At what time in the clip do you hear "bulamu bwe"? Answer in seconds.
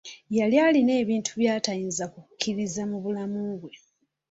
3.03-3.73